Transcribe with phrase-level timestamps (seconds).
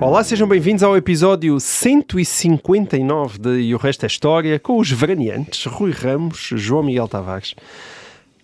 [0.00, 5.66] Olá, sejam bem-vindos ao episódio 159 de E o Resto é História, com os veraneantes
[5.66, 7.56] Rui Ramos, João Miguel Tavares.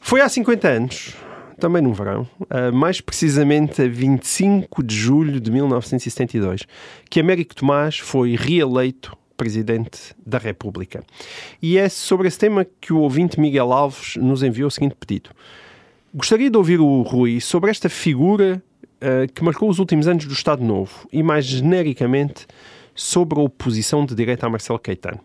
[0.00, 1.14] Foi há 50 anos,
[1.60, 6.62] também no verão, ah, mais precisamente a 25 de julho de 1972,
[7.08, 11.04] que Américo Tomás foi reeleito Presidente da República.
[11.62, 15.30] E é sobre esse tema que o ouvinte Miguel Alves nos enviou o seguinte pedido.
[16.12, 18.60] Gostaria de ouvir o Rui sobre esta figura
[19.04, 22.46] uh, que marcou os últimos anos do Estado Novo e, mais genericamente,
[22.94, 25.20] sobre a oposição de direita a Marcelo Caetano.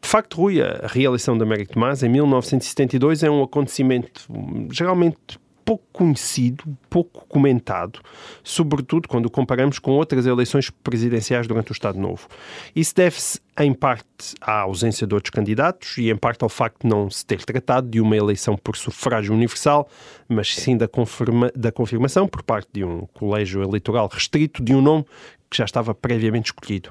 [0.00, 5.38] De facto, Rui, a reeleição de Américo Tomás em 1972 é um acontecimento hum, geralmente
[5.70, 8.00] pouco conhecido, pouco comentado,
[8.42, 12.26] sobretudo quando o comparamos com outras eleições presidenciais durante o Estado Novo.
[12.74, 16.88] Isso deve-se, em parte, à ausência de outros candidatos e, em parte, ao facto de
[16.88, 19.88] não se ter tratado de uma eleição por sufrágio universal,
[20.28, 24.82] mas sim da, confirma- da confirmação, por parte de um colégio eleitoral restrito, de um
[24.82, 25.04] nome
[25.48, 26.90] que já estava previamente escolhido.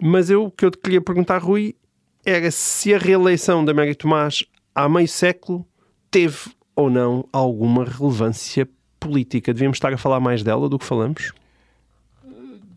[0.00, 1.74] Mas eu, o que eu te queria perguntar, Rui,
[2.24, 5.66] era se a reeleição de Américo Tomás há meio século
[6.08, 9.52] teve ou não alguma relevância política.
[9.52, 11.32] Devíamos estar a falar mais dela do que falamos?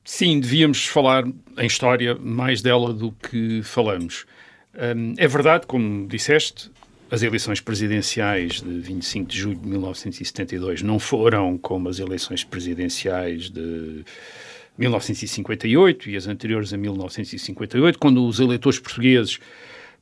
[0.03, 1.25] Sim, devíamos falar
[1.57, 4.25] em história mais dela do que falamos.
[4.73, 6.71] Hum, é verdade, como disseste,
[7.09, 13.49] as eleições presidenciais de 25 de julho de 1972 não foram como as eleições presidenciais
[13.49, 14.03] de
[14.77, 19.39] 1958 e as anteriores a 1958, quando os eleitores portugueses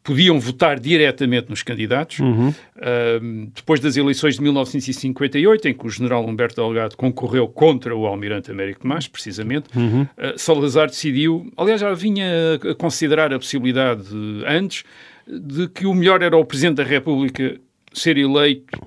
[0.05, 2.19] podiam votar diretamente nos candidatos.
[2.19, 8.05] Um, depois das eleições de 1958, em que o general Humberto Delgado concorreu contra o
[8.05, 14.43] almirante Américo Tomás, precisamente, uh, Salazar decidiu, aliás, já vinha a considerar a possibilidade de,
[14.45, 14.83] antes,
[15.27, 17.59] de que o melhor era o Presidente da República
[17.91, 18.79] ser eleito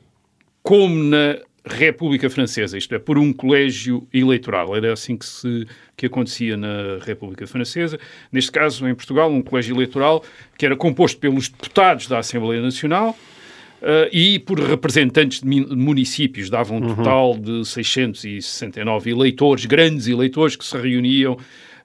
[0.62, 1.36] como na
[1.68, 4.74] República Francesa, isto é, por um colégio eleitoral.
[4.76, 7.98] Era assim que, se, que acontecia na República Francesa.
[8.32, 10.24] Neste caso, em Portugal, um colégio eleitoral
[10.56, 13.16] que era composto pelos deputados da Assembleia Nacional
[13.82, 16.50] uh, e por representantes de municípios.
[16.50, 21.36] Dava um total de 669 eleitores, grandes eleitores, que se reuniam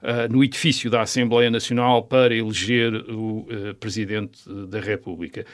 [0.04, 4.38] Uh, no edifício da Assembleia Nacional para eleger o uh, Presidente
[4.68, 5.46] da República.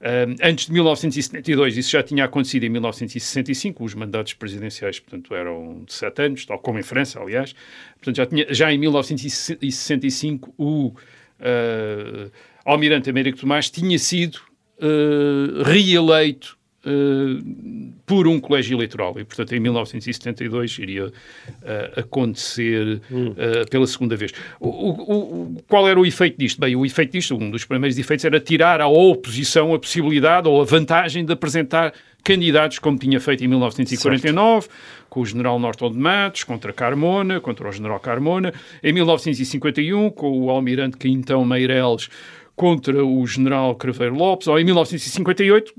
[0.00, 5.82] Uh, antes de 1972, isso já tinha acontecido em 1965, os mandatos presidenciais, portanto, eram
[5.84, 7.52] de sete anos, tal como em França, aliás.
[7.96, 10.94] Portanto, já, tinha, já em 1965, o
[12.64, 14.38] Almirante Américo Tomás tinha sido
[15.64, 16.55] reeleito
[16.86, 21.12] Uh, por um colégio eleitoral e, portanto, em 1972 iria uh,
[22.00, 24.30] acontecer uh, pela segunda vez.
[24.60, 26.60] O, o, o, qual era o efeito disto?
[26.60, 30.62] Bem, o efeito disto, um dos primeiros efeitos era tirar à oposição a possibilidade ou
[30.62, 31.92] a vantagem de apresentar
[32.26, 34.76] candidatos, como tinha feito em 1949, certo.
[35.08, 40.40] com o general Norton de Matos, contra Carmona, contra o general Carmona, em 1951, com
[40.40, 42.08] o almirante Quintão Meireles,
[42.56, 45.74] contra o general Craveiro Lopes, ou em 1958,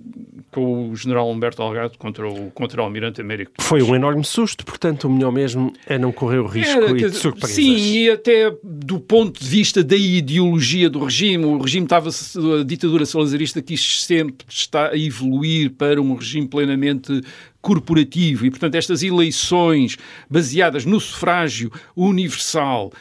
[0.51, 3.53] com o general Humberto Delgado contra o, contra o almirante Américo.
[3.59, 6.95] Foi um enorme susto, portanto o melhor mesmo é não correr o risco Era, e
[6.95, 7.55] de surpresas.
[7.55, 12.63] Sim, e até do ponto de vista da ideologia do regime, o regime estava, a
[12.63, 17.21] ditadura salazarista quis sempre estar a evoluir para um regime plenamente
[17.59, 19.97] corporativo e, portanto, estas eleições
[20.29, 22.93] baseadas no sufrágio universal,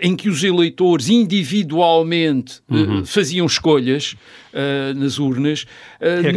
[0.00, 4.14] em que os eleitores individualmente uh, faziam escolhas
[4.52, 5.66] uh, nas urnas,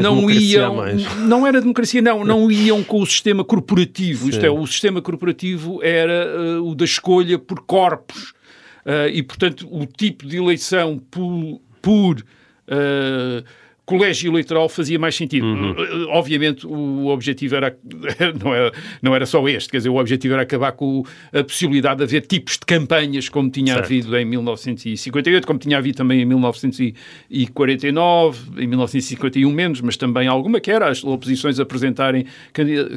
[0.02, 0.76] não iam,
[1.28, 4.26] não era democracia, não, não iam com o sistema corporativo.
[4.26, 4.30] Sim.
[4.30, 8.34] Isto é, o sistema corporativo era o da escolha por corpos
[9.12, 12.24] e, portanto, o tipo de eleição por, por
[13.88, 15.48] colégio eleitoral fazia mais sentido.
[15.48, 16.10] Uhum.
[16.10, 17.74] Obviamente o objetivo era
[18.44, 22.00] não, era não era só este, quer dizer, o objetivo era acabar com a possibilidade
[22.00, 23.86] de haver tipos de campanhas como tinha certo.
[23.86, 30.60] havido em 1958, como tinha havido também em 1949, em 1951 menos, mas também alguma
[30.60, 32.26] que era as oposições apresentarem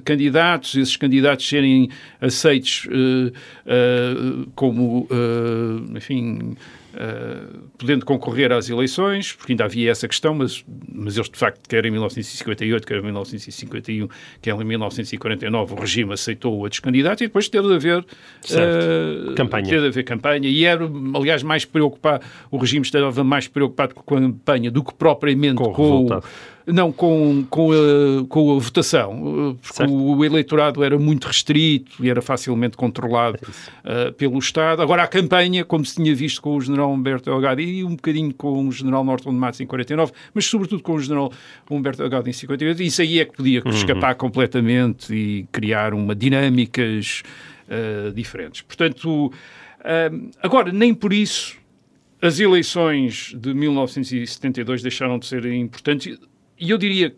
[0.04, 1.88] candidatos, esses candidatos serem
[2.20, 6.56] aceitos uh, uh, como, uh, enfim
[7.00, 11.67] uh, podendo concorrer às eleições, porque ainda havia essa questão, mas, mas eles de facto,
[11.69, 14.08] quer em 1958, quer em 1951,
[14.43, 19.64] quer em 1949, o regime aceitou outros candidatos e depois teve de haver uh, campanha.
[19.64, 20.49] Teve de haver campanha.
[20.49, 24.94] E era, aliás, mais preocupado, o regime estava mais preocupado com a campanha do que
[24.94, 26.23] propriamente com, com o
[26.72, 29.93] não, com, com, a, com a votação, porque certo.
[29.93, 34.82] o eleitorado era muito restrito e era facilmente controlado uh, pelo Estado.
[34.82, 38.32] Agora, a campanha, como se tinha visto com o general Humberto Delgado e um bocadinho
[38.34, 41.32] com o general Norton de Matos em 49, mas sobretudo com o general
[41.70, 43.70] Humberto Delgado em 58, isso aí é que podia uhum.
[43.70, 47.23] escapar completamente e criar uma dinâmicas
[47.69, 48.62] uh, diferentes.
[48.62, 51.61] Portanto, uh, agora, nem por isso
[52.23, 56.19] as eleições de 1972 deixaram de ser importantes
[56.60, 57.14] e eu diria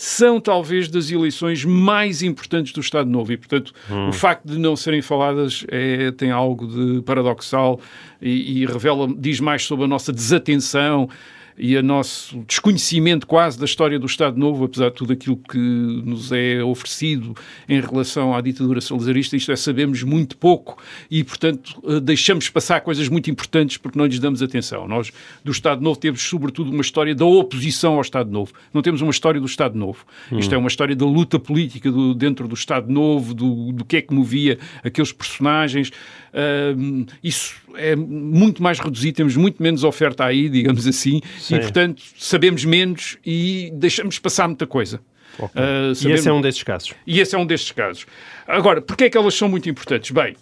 [0.00, 4.10] são talvez das eleições mais importantes do Estado Novo e, portanto, hum.
[4.10, 7.80] o facto de não serem faladas é, tem algo de paradoxal
[8.22, 11.08] e, e revela, diz mais sobre a nossa desatenção
[11.58, 15.58] e o nosso desconhecimento quase da história do Estado Novo, apesar de tudo aquilo que
[15.58, 17.34] nos é oferecido
[17.68, 20.78] em relação à ditadura salazarista, isto é, sabemos muito pouco
[21.10, 24.86] e, portanto, eh, deixamos passar coisas muito importantes porque não lhes damos atenção.
[24.86, 25.12] Nós,
[25.44, 28.52] do Estado Novo, temos sobretudo uma história da oposição ao Estado Novo.
[28.72, 30.04] Não temos uma história do Estado Novo.
[30.30, 30.38] Hum.
[30.38, 33.96] Isto é uma história da luta política do, dentro do Estado Novo, do, do que
[33.96, 35.90] é que movia aqueles personagens.
[36.32, 41.56] Uh, isso é muito mais reduzido, temos muito menos oferta aí, digamos assim, Sim.
[41.56, 45.00] e portanto sabemos menos e deixamos passar muita coisa.
[45.38, 45.62] Okay.
[45.62, 46.04] Uh, sabemos...
[46.04, 46.94] E esse é um destes casos.
[47.06, 48.06] E esse é um destes casos.
[48.46, 50.10] Agora, porquê é que elas são muito importantes?
[50.10, 50.34] Bem,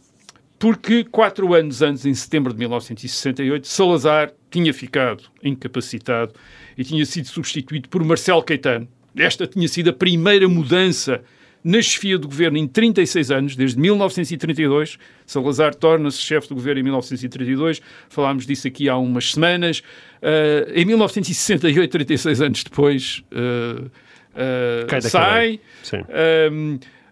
[0.58, 6.32] porque quatro anos antes, em setembro de 1968, Salazar tinha ficado incapacitado
[6.78, 8.88] e tinha sido substituído por Marcelo Caetano.
[9.14, 11.22] Esta tinha sido a primeira mudança
[11.66, 14.98] na chefia do governo em 36 anos, desde 1932.
[15.26, 17.82] Salazar torna-se chefe do governo em 1932.
[18.08, 19.80] Falámos disso aqui há umas semanas.
[20.22, 25.58] Uh, em 1968, 36 anos depois, uh, uh, sai.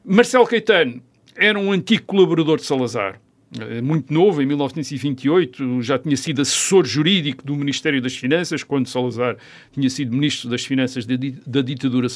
[0.04, 1.02] Marcelo Caetano
[1.34, 3.20] era um antigo colaborador de Salazar.
[3.60, 8.88] Eh, muito novo, em 1928, já tinha sido assessor jurídico do Ministério das Finanças, quando
[8.88, 9.36] Salazar
[9.72, 11.14] tinha sido ministro das Finanças da,
[11.62, 12.08] ditadura,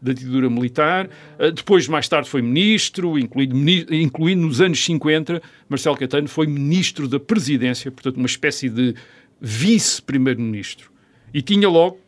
[0.00, 1.10] da ditadura militar.
[1.38, 3.56] Eh, depois, mais tarde, foi ministro, incluindo,
[3.94, 8.94] incluindo nos anos 50, Marcelo Caetano foi ministro da Presidência, portanto, uma espécie de
[9.40, 10.90] vice-primeiro-ministro.
[11.32, 11.98] E tinha logo,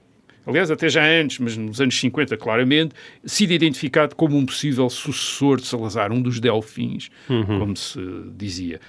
[0.46, 2.94] aliás, até já antes, mas nos anos 50, claramente,
[3.24, 7.58] sido identificado como um possível sucessor de Salazar, um dos delfins, uhum.
[7.58, 8.00] como se
[8.36, 8.80] dizia.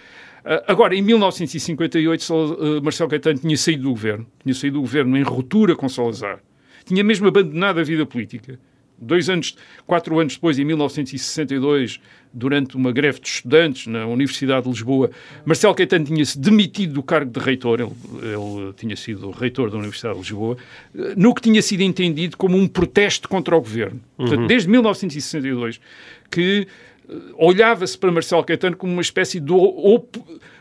[0.44, 5.17] Uh, agora, em 1958, uh, Marcelo Caetano tinha saído do governo, tinha saído do governo
[5.17, 6.39] em ruptura com Salazar,
[6.85, 8.59] tinha mesmo abandonado a vida política
[9.03, 9.55] dois anos,
[9.85, 12.00] quatro anos depois, em 1962,
[12.33, 15.11] durante uma greve de estudantes na Universidade de Lisboa,
[15.45, 17.91] Marcelo Caetano tinha-se demitido do cargo de reitor, ele,
[18.23, 20.57] ele, tinha sido reitor da Universidade de Lisboa,
[21.15, 24.01] no que tinha sido entendido como um protesto contra o governo.
[24.17, 24.47] Portanto, uhum.
[24.47, 25.79] desde 1962,
[26.31, 26.67] que
[27.07, 29.53] eh, olhava-se para Marcelo Caetano como uma espécie de,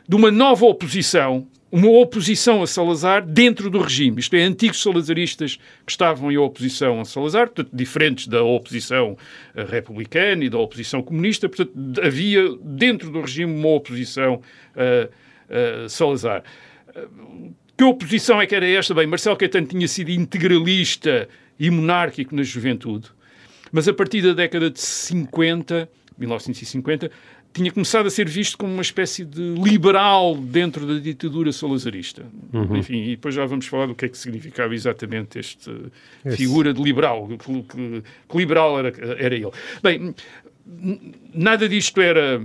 [0.07, 4.21] de uma nova oposição uma oposição a Salazar dentro do regime.
[4.21, 9.17] Isto é, antigos salazaristas que estavam em oposição a Salazar, portanto, diferentes da oposição
[9.55, 11.73] eh, republicana e da oposição comunista, portanto,
[12.03, 14.43] havia dentro do regime uma oposição
[14.77, 16.45] a, a Salazar.
[17.77, 18.93] Que oposição é que era esta?
[18.93, 21.27] Bem, Marcelo Caetano tinha sido integralista
[21.59, 23.09] e monárquico na juventude,
[23.73, 25.89] mas a partir da década de 50,
[26.19, 27.11] 1950,
[27.53, 32.25] tinha começado a ser visto como uma espécie de liberal dentro da ditadura salazarista.
[32.53, 32.77] Uhum.
[32.77, 35.73] Enfim, e depois já vamos falar do que é que significava exatamente esta
[36.35, 39.51] figura de liberal, que, que, que liberal era, era ele.
[39.83, 40.15] Bem,
[41.35, 42.43] nada disto era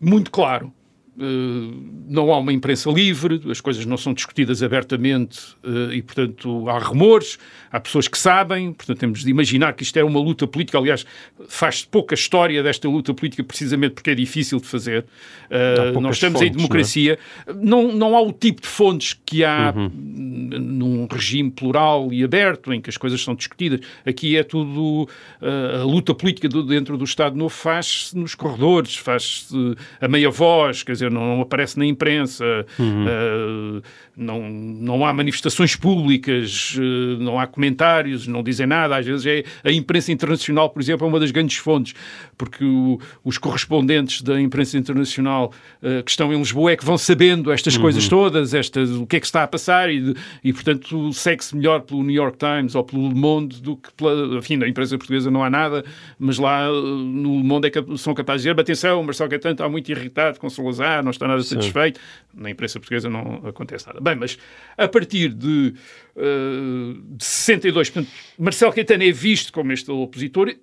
[0.00, 0.72] muito claro.
[1.16, 6.78] Não há uma imprensa livre, as coisas não são discutidas abertamente uh, e, portanto, há
[6.78, 7.38] rumores,
[7.70, 10.76] há pessoas que sabem, portanto, temos de imaginar que isto é uma luta política.
[10.76, 11.06] Aliás,
[11.46, 15.04] faz pouca história desta luta política precisamente porque é difícil de fazer.
[15.46, 17.18] Uh, nós estamos fontes, em democracia.
[17.46, 17.82] Não, é?
[17.86, 19.90] não, não, há o tipo de fontes que há uhum.
[19.94, 23.80] num regime plural e aberto em que as coisas são discutidas.
[24.04, 25.08] Aqui é tudo.
[25.40, 29.54] a luta política dentro do Estado Novo faz-se nos corredores, faz-se
[30.00, 32.44] a meia voz, quer dizer dizer, não, não aparece na imprensa,
[32.78, 33.04] uhum.
[33.04, 33.82] uh,
[34.16, 38.96] não, não há manifestações públicas, uh, não há comentários, não dizem nada.
[38.96, 41.94] Às vezes é a imprensa internacional, por exemplo, é uma das grandes fontes,
[42.36, 46.98] porque o, os correspondentes da imprensa internacional uh, que estão em Lisboa é que vão
[46.98, 47.82] sabendo estas uhum.
[47.82, 51.80] coisas todas, estas, o que é que está a passar e, e portanto, segue-se melhor
[51.80, 55.30] pelo New York Times ou pelo Le Monde do que pela, enfim, na imprensa portuguesa
[55.30, 55.84] não há nada,
[56.18, 59.68] mas lá no Le Monde é que são capazes de dizer, atenção, Marcelo Caetano está
[59.68, 62.00] muito irritado com Salazar, não está nada satisfeito.
[62.32, 64.00] Na imprensa portuguesa não acontece nada.
[64.00, 64.38] Bem, mas
[64.76, 65.74] a partir de,
[66.16, 70.54] uh, de 62, portanto, Marcelo Caetano é visto como este opositor,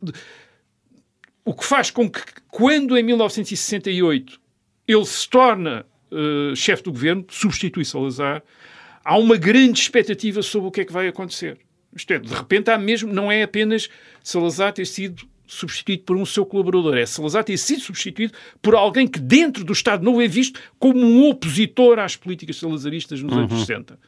[1.43, 4.39] o que faz com que, quando em 1968
[4.87, 8.43] ele se torna uh, chefe do governo, substitui Salazar,
[9.03, 11.57] há uma grande expectativa sobre o que é que vai acontecer.
[11.95, 13.89] Isto é, de repente há mesmo, não é apenas
[14.23, 19.05] Salazar ter sido substituído por um seu colaborador, é Salazar ter sido substituído por alguém
[19.05, 23.39] que dentro do Estado não é visto como um opositor às políticas salazaristas nos uhum.
[23.39, 23.99] anos 60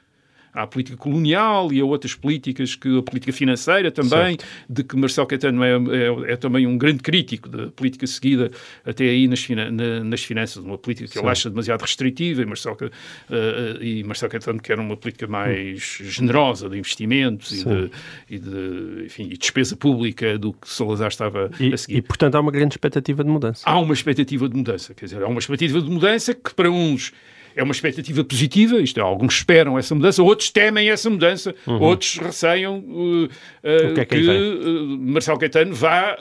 [0.54, 4.46] à política colonial e a outras políticas, que a política financeira também, certo.
[4.70, 8.52] de que Marcelo Caetano é, é, é, também um grande crítico da política seguida
[8.86, 11.20] até aí nas, fina, na, nas finanças, uma política que Sim.
[11.20, 16.06] ele acha demasiado restritiva e Marcelo, uh, e Marcelo Caetano quer uma política mais hum.
[16.06, 17.92] generosa de investimentos e de,
[18.30, 21.98] e de, enfim, e despesa pública do que Salazar estava e, a seguir.
[21.98, 23.64] E, portanto, há uma grande expectativa de mudança.
[23.66, 27.12] Há uma expectativa de mudança, quer dizer, há uma expectativa de mudança que para uns
[27.56, 31.80] é uma expectativa positiva, isto é, alguns esperam essa mudança, outros temem essa mudança, uhum.
[31.80, 36.18] outros receiam uh, uh, que, é que uh, Marcelo Caetano vá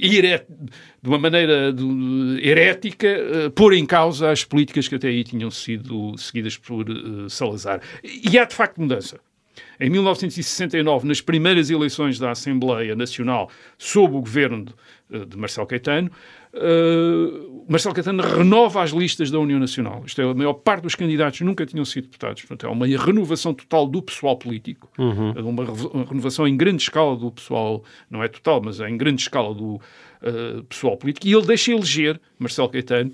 [0.00, 0.44] ir
[1.00, 3.08] de uma maneira de, herética
[3.54, 6.86] pôr em causa as políticas que até aí tinham sido seguidas por
[7.28, 7.80] Salazar.
[8.02, 9.20] E há de facto mudança.
[9.78, 14.66] Em 1969, nas primeiras eleições da Assembleia Nacional, sob o governo
[15.10, 16.10] de, de Marcelo Caetano,
[16.54, 20.02] uh, Marcelo Caetano renova as listas da União Nacional.
[20.04, 22.42] Isto é, a maior parte dos candidatos nunca tinham sido deputados.
[22.42, 25.32] Portanto, é uma renovação total do pessoal político, uhum.
[25.32, 29.22] uma, uma, renovação em grande escala do pessoal, não é total, mas é em grande
[29.22, 31.26] escala do uh, pessoal político.
[31.26, 33.12] E ele deixa eleger, Marcelo Caetano,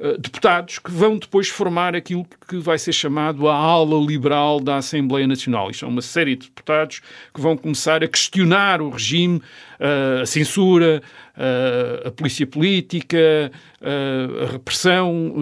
[0.00, 4.76] Uh, deputados que vão depois formar aquilo que vai ser chamado a ala liberal da
[4.76, 5.70] Assembleia Nacional.
[5.70, 7.02] Isto é uma série de deputados
[7.34, 9.42] que vão começar a questionar o regime,
[9.78, 11.02] uh, a censura,
[11.36, 13.52] uh, a polícia política,
[13.82, 15.34] a repressão,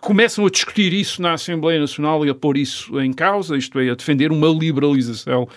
[0.00, 3.90] começam a discutir isso na Assembleia Nacional e a pôr isso em causa, isto é,
[3.90, 5.48] a defender uma liberalização,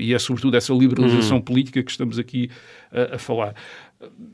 [0.00, 1.44] e é sobretudo essa liberalização uhum.
[1.44, 2.50] política que estamos aqui
[2.90, 3.54] a falar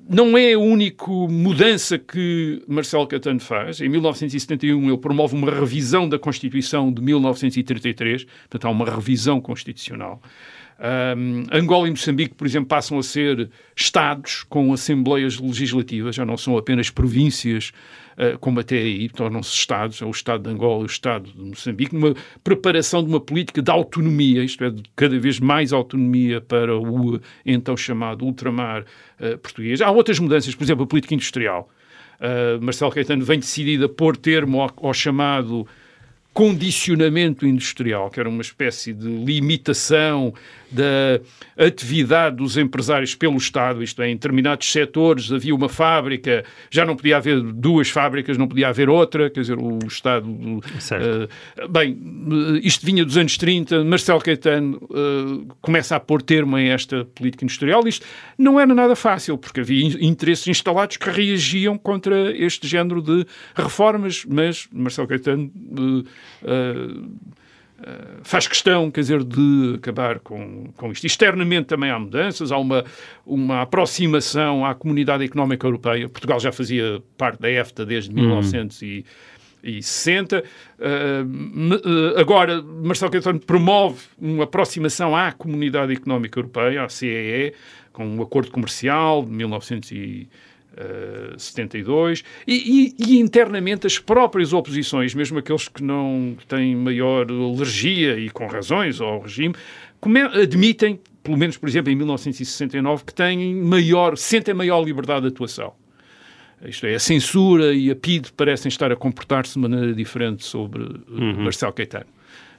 [0.08, 3.80] não é a única mudança que Marcelo Catano faz.
[3.80, 10.22] Em 1971 ele promove uma revisão da Constituição de 1933, portanto há uma revisão constitucional.
[10.78, 16.36] Um, Angola e Moçambique, por exemplo, passam a ser Estados com assembleias legislativas, já não
[16.36, 17.72] são apenas províncias,
[18.18, 21.40] uh, como até aí, tornam-se Estados, é o Estado de Angola e o Estado de
[21.40, 22.14] Moçambique, numa
[22.44, 27.18] preparação de uma política de autonomia, isto é, de cada vez mais autonomia para o
[27.44, 28.82] então chamado ultramar
[29.18, 29.80] uh, português.
[29.80, 31.70] Há outras mudanças, por exemplo, a política industrial.
[32.20, 35.66] Uh, Marcelo Caetano vem decidido a pôr termo ao, ao chamado
[36.36, 40.34] condicionamento industrial, que era uma espécie de limitação
[40.70, 41.20] da
[41.56, 46.96] atividade dos empresários pelo Estado, isto é, em determinados setores havia uma fábrica, já não
[46.96, 50.28] podia haver duas fábricas, não podia haver outra, quer dizer, o Estado...
[50.28, 51.98] Uh, bem,
[52.62, 57.44] isto vinha dos anos 30, Marcelo Caetano uh, começa a pôr termo a esta política
[57.44, 58.04] industrial, isto
[58.36, 64.24] não era nada fácil, porque havia interesses instalados que reagiam contra este género de reformas,
[64.28, 65.50] mas Marcelo Caetano...
[65.72, 66.04] Uh,
[66.42, 67.08] Uh,
[68.22, 71.06] faz questão, quer dizer, de acabar com, com isto.
[71.06, 72.84] Externamente também há mudanças, há uma,
[73.24, 76.08] uma aproximação à comunidade económica europeia.
[76.08, 78.22] Portugal já fazia parte da EFTA desde uhum.
[78.22, 80.38] 1960.
[80.38, 80.42] Uh,
[81.74, 87.52] uh, agora, Marcelo Caetano promove uma aproximação à comunidade económica europeia, à CEE,
[87.92, 90.46] com um acordo comercial de 1960.
[91.38, 98.18] 72, e, e, e, internamente as próprias oposições, mesmo aqueles que não têm maior alergia,
[98.18, 99.54] e com razões, ao regime,
[100.34, 105.72] admitem, pelo menos, por exemplo, em 1969, que têm maior, sentem maior liberdade de atuação.
[106.64, 110.82] Isto é, a censura e a PIDE parecem estar a comportar-se de maneira diferente sobre
[110.82, 111.44] uh, uhum.
[111.44, 112.06] Marcelo Caetano.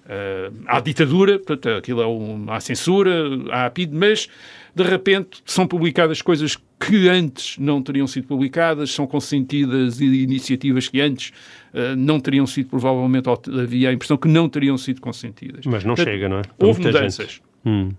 [0.05, 3.11] Uh, há ditadura, portanto, aquilo é um, há censura,
[3.51, 4.29] há PIDE, mas
[4.77, 11.01] de repente são publicadas coisas que antes não teriam sido publicadas, são consentidas iniciativas que
[11.01, 11.29] antes
[11.73, 13.27] uh, não teriam sido, provavelmente,
[13.59, 15.65] havia a impressão que não teriam sido consentidas.
[15.65, 16.41] Mas não Portanto, chega, não é?
[16.43, 17.41] Para houve mudanças.
[17.65, 17.91] Hum.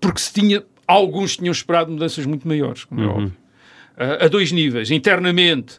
[0.00, 3.10] Porque se tinha, alguns tinham esperado mudanças muito maiores, como é uhum.
[3.10, 3.36] é óbvio.
[3.96, 4.90] Uh, a dois níveis.
[4.90, 5.76] Internamente,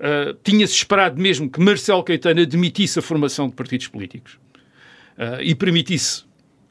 [0.00, 4.38] uh, tinha-se esperado mesmo que Marcelo Caetano admitisse a formação de partidos políticos
[5.40, 6.24] e permitisse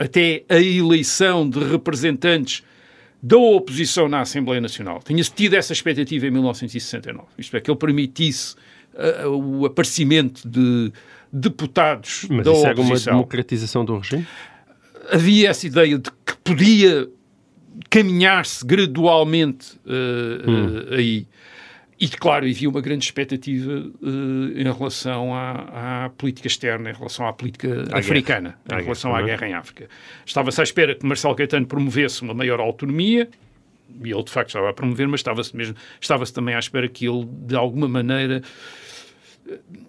[0.03, 2.61] até a eleição de representantes
[3.21, 5.01] da oposição na Assembleia Nacional.
[5.03, 7.27] Tinha-se tido essa expectativa em 1969.
[7.37, 8.55] Isto é, que ele permitisse
[8.93, 10.91] uh, o aparecimento de
[11.31, 12.67] deputados Mas da isso oposição.
[12.67, 14.27] é alguma democratização do regime?
[15.09, 17.07] Havia essa ideia de que podia
[17.89, 20.65] caminhar-se gradualmente uh, hum.
[20.89, 21.25] uh, aí.
[21.99, 27.27] E, claro, havia uma grande expectativa uh, em relação à, à, política externa, em relação
[27.27, 28.81] à política à africana, guerra.
[28.81, 29.87] em relação à, à guerra em África.
[30.25, 33.29] Estava-se à espera que Marcelo Caetano promovesse uma maior autonomia,
[34.03, 37.07] e ele de facto estava a promover, mas estava-se mesmo, estava-se também à espera que
[37.07, 38.41] ele, de alguma maneira,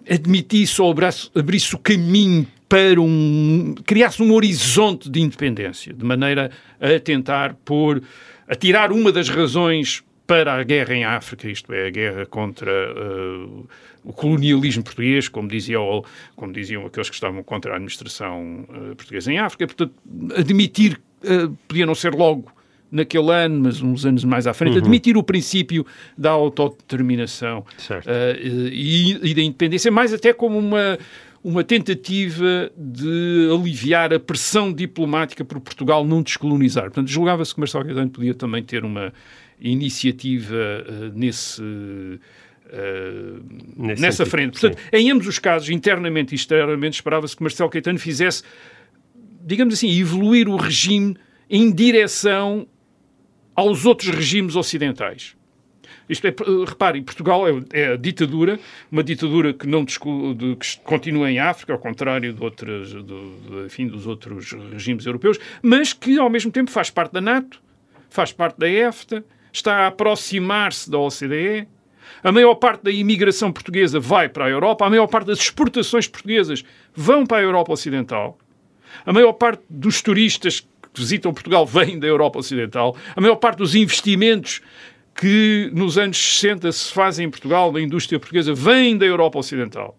[0.09, 3.73] admitisse ou abraço, abrisse o caminho para um.
[3.85, 8.01] criasse um horizonte de independência, de maneira a tentar pôr.
[8.47, 12.71] a tirar uma das razões para a guerra em África, isto é, a guerra contra
[12.71, 13.67] uh,
[14.03, 15.77] o colonialismo português, como, dizia,
[16.35, 19.67] como diziam aqueles que estavam contra a administração uh, portuguesa em África.
[19.67, 19.93] Portanto,
[20.35, 22.51] admitir, uh, podia não ser logo
[22.91, 24.79] naquele ano, mas uns anos mais à frente, uhum.
[24.79, 25.85] admitir o princípio
[26.17, 27.65] da autodeterminação
[28.71, 30.97] e, e da independência, mais até como uma
[31.45, 36.85] uma tentativa de aliviar a pressão diplomática por Portugal não descolonizar.
[36.85, 39.13] Portanto, julgava-se que Marcelo Caetano podia também ter uma
[39.59, 41.61] iniciativa uh, nesse.
[41.61, 42.19] Uh,
[43.77, 44.51] nessa sentido, frente.
[44.59, 44.89] Portanto, sim.
[44.91, 48.43] em ambos os casos, internamente e externamente, esperava-se que Marcelo Caetano fizesse,
[49.45, 51.15] digamos assim, evoluir o regime
[51.49, 52.67] em direção
[53.55, 55.35] aos outros regimes ocidentais.
[56.07, 56.35] Isto é,
[56.67, 58.59] reparem, Portugal é, é, a ditadura,
[58.91, 59.97] uma ditadura que não que
[60.83, 66.19] continua em África, ao contrário de outras, do, enfim, dos outros regimes europeus, mas que
[66.19, 67.61] ao mesmo tempo faz parte da NATO,
[68.09, 71.67] faz parte da EFTA, está a aproximar-se da OCDE.
[72.23, 76.07] A maior parte da imigração portuguesa vai para a Europa, a maior parte das exportações
[76.07, 78.37] portuguesas vão para a Europa Ocidental.
[79.05, 82.95] A maior parte dos turistas que visitam Portugal vêm da Europa Ocidental.
[83.15, 84.61] A maior parte dos investimentos
[85.15, 89.97] que nos anos 60 se fazem em Portugal, na indústria portuguesa, vêm da Europa Ocidental.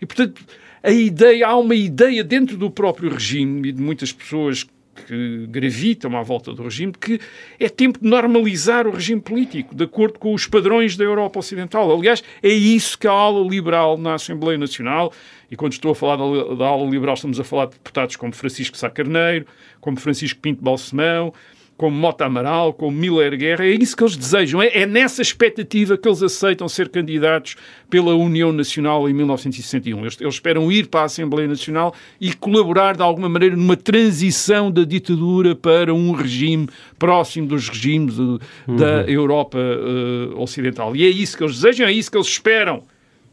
[0.00, 0.42] E, portanto,
[0.82, 6.16] a ideia, há uma ideia dentro do próprio regime e de muitas pessoas que gravitam
[6.16, 7.20] à volta do regime, que
[7.58, 11.92] é tempo de normalizar o regime político, de acordo com os padrões da Europa Ocidental.
[11.92, 15.12] Aliás, é isso que a ala liberal na Assembleia Nacional,
[15.50, 18.32] e quando estou a falar da, da ala liberal, estamos a falar de deputados como
[18.32, 19.46] Francisco Sá Carneiro,
[19.80, 21.32] como Francisco Pinto Balsemão,
[21.76, 24.62] como Mota Amaral, como Miller Guerra, é isso que eles desejam.
[24.62, 27.56] É, é, nessa expectativa que eles aceitam ser candidatos
[27.90, 30.00] pela União Nacional em 1961.
[30.00, 34.70] Eles, eles, esperam ir para a Assembleia Nacional e colaborar de alguma maneira numa transição
[34.70, 38.76] da ditadura para um regime próximo dos regimes uh, uhum.
[38.76, 40.94] da Europa uh, Ocidental.
[40.94, 42.84] E é isso que eles desejam, é isso que eles esperam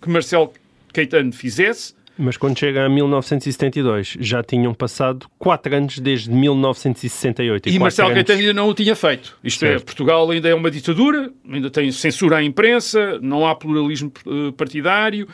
[0.02, 0.52] que Marcelo
[0.92, 7.70] Caetano fizesse mas quando chega a 1972, já tinham passado quatro anos desde 1968.
[7.70, 8.16] E, e Marcelo anos...
[8.16, 9.38] Caetano ainda não o tinha feito.
[9.44, 9.82] Isto é, certo.
[9.82, 14.52] é, Portugal ainda é uma ditadura, ainda tem censura à imprensa, não há pluralismo eh,
[14.56, 15.28] partidário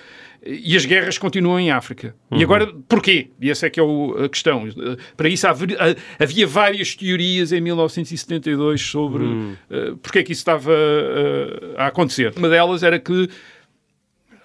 [0.46, 2.16] e as guerras continuam em África.
[2.32, 2.40] Uhum.
[2.40, 3.30] E agora, porquê?
[3.42, 4.68] E essa é que é a questão.
[5.16, 9.56] Para isso havia várias teorias em 1972 sobre uhum.
[9.70, 12.34] uh, porque é que isso estava uh, a acontecer.
[12.38, 13.30] Uma delas era que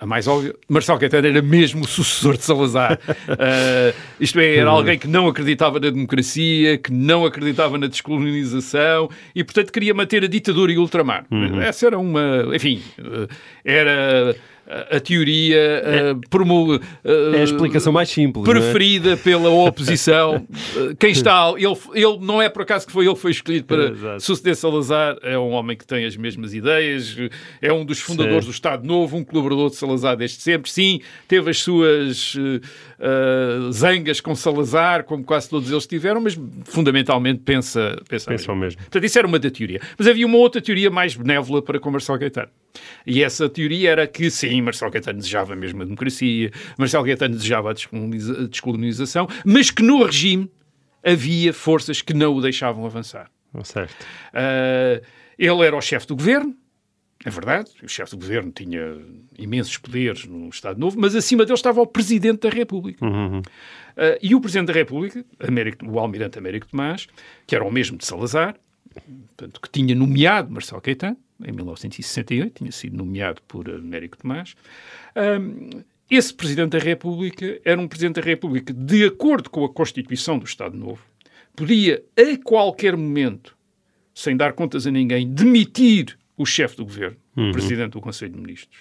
[0.02, 2.98] a mais óbvia, Marcelo Caetano era mesmo o sucessor de Salazar.
[3.08, 9.08] uh, isto é, era alguém que não acreditava na democracia, que não acreditava na descolonização
[9.32, 11.24] e, portanto, queria manter a ditadura e o ultramar.
[11.30, 11.60] Uhum.
[11.60, 12.48] Essa era uma.
[12.52, 13.28] Enfim, uh,
[13.64, 14.34] era
[14.66, 16.14] a teoria é,
[17.34, 18.50] é a explicação mais simples é?
[18.50, 19.16] preferida é?
[19.16, 20.46] pela oposição.
[20.98, 24.14] Quem está, ele, ele não é por acaso que foi ele que foi escolhido para
[24.14, 27.16] é, suceder Salazar, é um homem que tem as mesmas ideias,
[27.60, 28.50] é um dos fundadores Sim.
[28.50, 30.70] do Estado Novo, um colaborador de Salazar desde sempre.
[30.70, 32.36] Sim, teve as suas
[33.02, 38.56] uh, zangas com Salazar, como quase todos eles tiveram, mas fundamentalmente pensa, pensa, pensa mesmo.
[38.56, 38.80] mesmo.
[38.80, 39.80] Portanto, isso era uma da teoria.
[39.98, 42.48] Mas havia uma outra teoria mais benévola para com Marcelo Caetano.
[43.06, 47.70] E essa teoria era que, sim, Marcelo Caetano desejava mesmo a democracia, Marcelo Caetano desejava
[47.70, 47.74] a
[48.48, 50.50] descolonização, mas que no regime
[51.04, 53.28] havia forças que não o deixavam avançar.
[53.64, 53.92] Certo.
[54.32, 55.04] Uh,
[55.38, 56.54] ele era o chefe do governo,
[57.24, 58.98] é verdade, o chefe do governo tinha
[59.38, 63.04] imensos poderes no Estado Novo, mas acima dele estava o Presidente da República.
[63.04, 63.38] Uhum.
[63.38, 67.06] Uh, e o Presidente da República, Américo, o Almirante Américo Tomás,
[67.46, 68.56] que era o mesmo de Salazar,
[68.92, 74.54] portanto, que tinha nomeado Marcelo Caetano, em 1968, tinha sido nomeado por Américo Tomás.
[75.16, 80.38] Um, esse Presidente da República era um Presidente da República de acordo com a Constituição
[80.38, 81.02] do Estado Novo,
[81.54, 83.56] podia a qualquer momento,
[84.14, 87.50] sem dar contas a ninguém, demitir o chefe do governo, uhum.
[87.50, 88.80] o Presidente do Conselho de Ministros.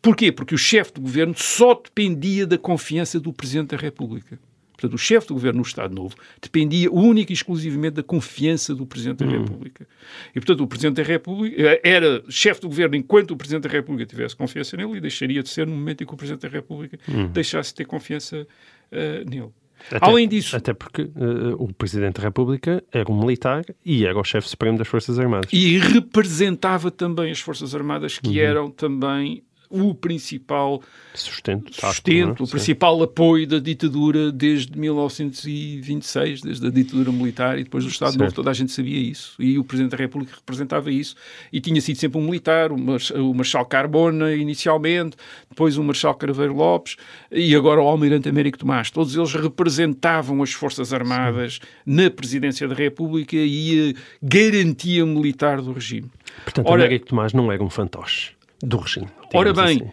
[0.00, 0.30] Porquê?
[0.30, 4.38] Porque o chefe do governo só dependia da confiança do Presidente da República.
[4.76, 8.84] Portanto, o chefe do governo no Estado Novo dependia única e exclusivamente da confiança do
[8.84, 9.38] Presidente da hum.
[9.38, 9.88] República.
[10.30, 13.70] E, portanto, o Presidente da República eh, era chefe do governo enquanto o Presidente da
[13.70, 16.48] República tivesse confiança nele e deixaria de ser no momento em que o Presidente da
[16.48, 17.28] República hum.
[17.28, 18.46] deixasse de ter confiança
[18.92, 19.50] uh, nele.
[19.90, 24.18] Até, Além disso, Até porque eh, o Presidente da República era um militar e era
[24.18, 25.50] o chefe supremo das Forças Armadas.
[25.52, 28.32] e representava também as Forças Armadas, Uhum.
[28.32, 30.82] que eram também o principal
[31.14, 31.72] Sustento.
[31.74, 32.44] sustento, é?
[32.44, 32.52] o Sim.
[32.52, 38.20] principal apoio da ditadura desde 1926, desde a ditadura militar e depois do Estado Certo.
[38.22, 39.34] Novo, toda a gente sabia isso.
[39.38, 41.14] E o Presidente da República representava isso.
[41.52, 45.16] E tinha sido sempre um militar, o, Mar o Marshal Carbona inicialmente,
[45.48, 46.96] depois o Marshal Craveiro Lopes
[47.30, 48.90] e agora o Almirante Américo Tomás.
[48.90, 55.72] Todos eles representavam as Forças Armadas na Presidência da República e a garantia militar do
[55.72, 56.10] regime.
[56.44, 59.08] Portanto, Ora- Américo Tomás não era um fantoche do regime.
[59.34, 59.90] Ora bem, assim.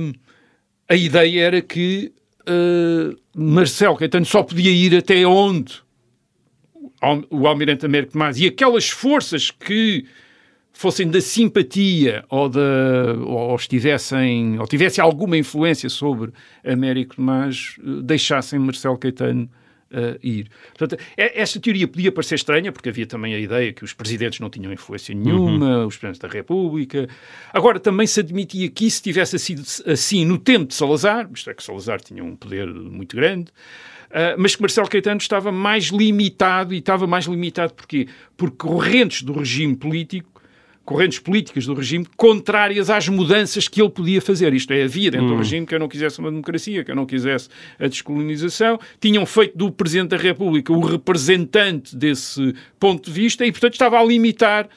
[0.00, 0.12] hum,
[0.88, 2.12] a ideia era que
[2.48, 5.84] hum, Marcelo Caetano só podia ir até onde
[7.30, 10.06] o Almirante Américo Tomás e aquelas forças que
[10.72, 12.60] fossem da simpatia ou, da,
[13.24, 16.32] ou estivessem ou tivessem alguma influência sobre
[16.64, 19.48] Américo Tomás deixassem Marcelo Caetano
[19.90, 20.50] eh, ir.
[20.76, 24.40] Portanto, e- esta teoria podia parecer estranha, porque havia também a ideia que os presidentes
[24.40, 27.08] não tinham influência nenhuma, os presidentes da República.
[27.52, 31.54] Agora, também se admitia que isso tivesse sido assim no tempo de Salazar, isto é,
[31.54, 33.52] que Salazar tinha um poder muito grande,
[34.06, 38.06] Uh, mas que Marcelo Caetano estava mais limitado e estava mais limitado porquê?
[38.36, 40.35] Por correntes do regime político,
[40.86, 44.54] correntes políticas do regime contrárias às mudanças que ele podia fazer.
[44.54, 47.04] Isto é, havia dentro do regime que eu não quisesse uma democracia, que eu não
[47.04, 48.78] quisesse a descolonização.
[49.00, 53.98] Tinham feito do Presidente da República o representante desse ponto de vista e, portanto, estava
[53.98, 54.68] a limitar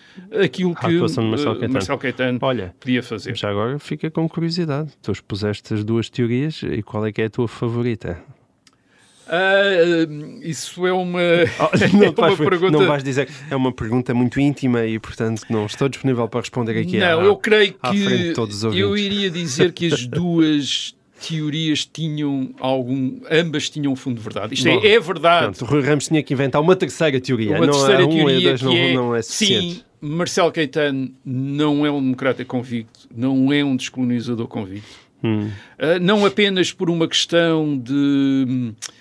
[0.43, 1.73] aquilo A que Marcelo uh, Caetano.
[1.73, 3.35] Marcelo Caetano Olha, podia fazer.
[3.37, 4.91] Já agora fica com curiosidade.
[5.01, 8.19] Tu expuseste as duas teorias e qual é que é a tua favorita?
[9.29, 10.07] Ah,
[10.41, 11.21] isso é uma,
[11.93, 12.71] não, é uma pergunta...
[12.71, 13.29] não vais dizer.
[13.49, 16.97] É uma pergunta muito íntima e, portanto, não estou disponível para responder aqui.
[16.97, 18.33] Não, à- eu creio que
[18.73, 20.95] eu iria dizer que as duas
[21.27, 24.53] teorias tinham algum, ambas tinham fundo de verdade.
[24.53, 25.57] Isto é, é verdade.
[25.57, 27.57] Pronto, o Rui Ramos tinha que inventar uma terceira teoria.
[27.57, 29.75] Uma não, terceira um teoria que não, é, não é suficiente.
[29.75, 35.09] sim, Marcelo Caetano não é um democrata convicto, não é um descolonizador convicto.
[35.21, 35.49] Hum.
[35.77, 38.98] Uh, não apenas por uma questão de hum, uh,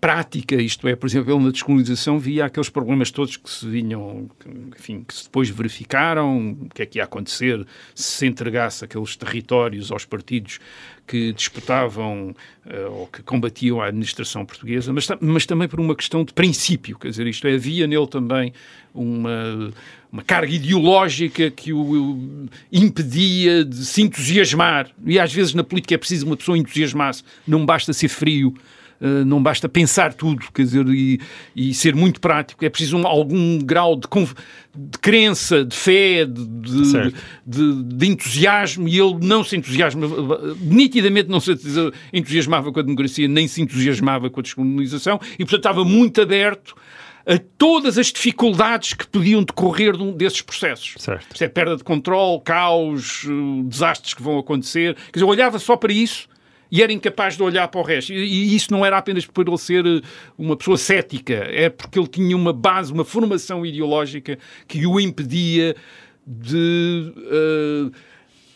[0.00, 4.30] prática, isto é, por exemplo, ele na descolonização via aqueles problemas todos que se vinham,
[4.76, 9.92] enfim, que depois verificaram, o que é que ia acontecer se se entregasse aqueles territórios
[9.92, 10.58] aos partidos
[11.06, 12.34] que disputavam
[12.66, 16.98] uh, ou que combatiam a administração portuguesa, mas, mas também por uma questão de princípio,
[16.98, 18.52] quer dizer, isto é, havia nele também
[18.92, 19.72] uma,
[20.10, 24.90] uma carga ideológica que o impedia de se entusiasmar.
[25.04, 28.54] E às vezes na política é preciso uma pessoa entusiasmar-se, não basta ser frio.
[29.00, 31.20] Uh, não basta pensar tudo, quer dizer, e,
[31.54, 32.64] e ser muito prático.
[32.64, 34.06] É preciso um- algum grau de,
[34.74, 36.44] de crença, de fé, de,
[37.46, 38.88] de- de entusiasmo.
[38.88, 40.06] E ele não se entusiasma,
[40.60, 41.52] nitidamente não se
[42.12, 46.74] entusiasmava com a democracia, nem se entusiasmava com a descolonização, e portanto estava muito aberto
[47.28, 50.94] a todas as dificuldades que podiam decorrer de um desses processos.
[50.96, 51.26] Certo.
[51.32, 54.94] Isto é perda de controle, caos, eh, desastres que vão acontecer.
[55.12, 56.28] Quer dizer, olhava só para isso
[56.70, 58.12] e era incapaz de olhar para o resto.
[58.12, 60.00] E, isso não era apenas por ele ser eh,
[60.36, 65.76] uma pessoa cética, é porque ele tinha uma base, uma formação ideológica que o impedia
[66.26, 67.90] de eh,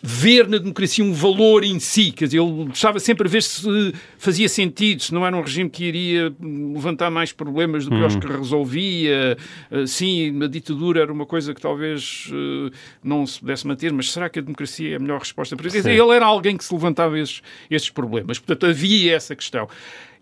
[0.03, 2.11] ver na democracia um valor em si.
[2.13, 5.69] Quer dizer, ele estava sempre a ver se fazia sentido, se não era um regime
[5.69, 9.37] que iria levantar mais problemas do que os que resolvia.
[9.71, 14.11] Eh, sim, a ditadura era uma coisa que talvez eh, não se pudesse manter, mas
[14.11, 15.77] será que a democracia é a melhor resposta para isso?
[15.77, 16.03] Quer dizer.
[16.03, 18.39] Ele era alguém que se levantava esses, esses problemas.
[18.39, 19.69] Portanto, havia essa questão.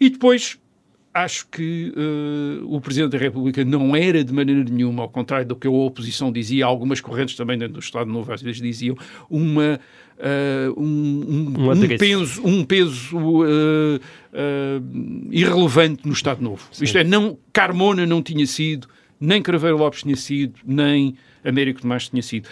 [0.00, 0.58] E depois
[1.24, 5.54] acho que eh, o Presidente da República não era de maneira nenhuma, ao contrário do
[5.57, 8.96] que a oposição dizia, algumas correntes também dentro do Estado Novo às vezes diziam,
[9.31, 9.78] uma,
[10.18, 10.85] eh, um,
[11.54, 11.54] um-
[11.94, 14.81] Um peso, um peso eh,
[15.31, 16.68] irrelevante no Estado Novo.
[16.81, 18.88] Isto é, não, Carmona não tinha sido,
[19.20, 22.48] nem Craveiro Lopes tinha sido, nem Américo Tomás tinha sido.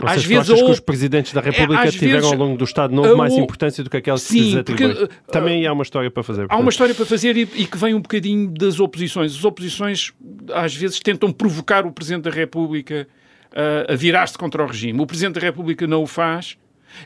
[0.00, 2.56] Ou seja, tu achas a que os presidentes da República às tiveram vezes, ao longo
[2.56, 4.84] do Estado Novo a mais o- importância do que aquelas que Sim, se lhes porque,
[4.84, 6.42] uh, Também há uma história para fazer.
[6.42, 6.70] Há uma portanto.
[6.70, 9.34] história para fazer e, e que vem um bocadinho das oposições.
[9.36, 10.12] As oposições
[10.54, 13.08] às vezes tentam provocar o Presidente da República
[13.52, 15.00] uh, a virar-se contra o regime.
[15.00, 16.56] O Presidente da República não o faz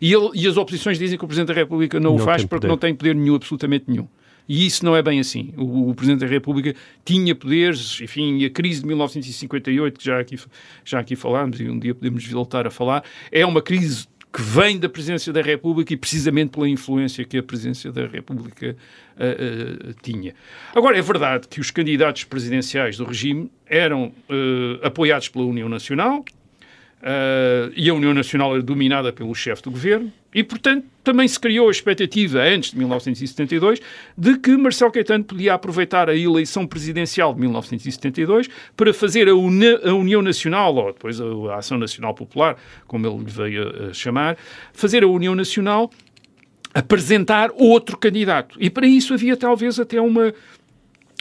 [0.01, 2.43] e, ele- e as oposições dizem que o Presidente da República não, o Não faz
[2.43, 2.69] tem porque poder.
[2.69, 4.07] não tem poder nenhum, absolutamente nenhum.
[4.49, 5.53] E isso não é bem assim.
[5.57, 6.75] O, o Presidente da República
[7.05, 10.39] tinha poderes, enfim, a crise de 1958, que já aqui,
[10.85, 14.79] já aqui falámos e um dia podemos voltar a falar, é uma crise que vem
[14.79, 18.75] da presidência da República e precisamente pela influência que a presidência da República
[19.17, 20.35] ah, ah, tinha.
[20.75, 26.25] Agora, é verdade que os candidatos presidenciais do regime eram ah, apoiados pela União Nacional,
[27.03, 31.39] Uh, e a União Nacional era dominada pelo chefe do governo, e, portanto, também se
[31.39, 33.81] criou a expectativa, antes de 1972,
[34.17, 39.95] de que Marcelo Caetano podia aproveitar a eleição presidencial de 1972 para fazer a, a
[39.95, 44.39] União Nacional, ou depois a, Ação Nacional Popular, como ele veio a chamar,
[44.73, 45.91] fazer a União Nacional
[46.73, 48.57] apresentar outro candidato.
[48.61, 50.33] E para isso havia talvez até uma,